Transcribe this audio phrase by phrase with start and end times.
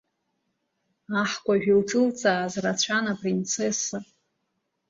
[1.19, 3.97] Аҳкәажә илҿылҵааз рацәан Апирнцесса.